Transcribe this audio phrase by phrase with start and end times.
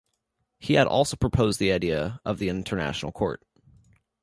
[0.57, 3.45] He had also proposed the idea of the International Court.